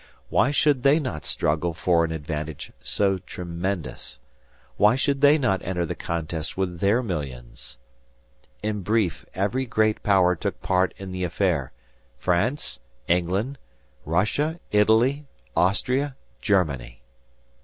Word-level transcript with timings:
Why 0.29 0.49
should 0.49 0.81
they 0.81 0.99
not 0.99 1.25
struggle 1.25 1.75
for 1.75 2.03
an 2.03 2.11
advantage 2.11 2.71
so 2.83 3.19
tremendous? 3.19 4.17
Why 4.77 4.95
should 4.95 5.21
they 5.21 5.37
not 5.37 5.61
enter 5.61 5.85
the 5.85 5.93
contest 5.93 6.57
with 6.57 6.79
their 6.79 7.03
millions? 7.03 7.77
In 8.63 8.81
brief, 8.81 9.27
every 9.35 9.67
great 9.67 10.01
Power 10.01 10.35
took 10.35 10.59
part 10.59 10.95
in 10.97 11.11
the 11.11 11.23
affair, 11.23 11.71
France, 12.17 12.79
England, 13.07 13.59
Russia, 14.03 14.59
Italy, 14.71 15.27
Austria, 15.55 16.15
Germany. 16.41 17.03